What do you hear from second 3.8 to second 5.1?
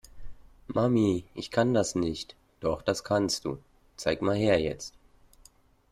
Zeig mal her jetzt.